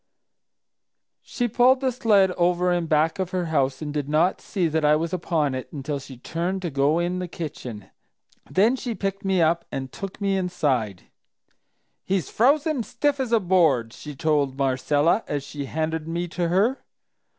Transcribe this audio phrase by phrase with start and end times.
[1.21, 4.83] "She pulled the sled over in back of her house and did not see that
[4.83, 7.91] I was upon it until she turned to go in the kitchen;
[8.49, 11.03] then she picked me up and took me inside.
[12.03, 16.47] 'He's frozen as stiff as a board!' she told Marcella as she handed me to
[16.47, 16.83] her.